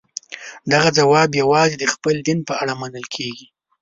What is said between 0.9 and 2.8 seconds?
ځواب یوازې د خپل دین په اړه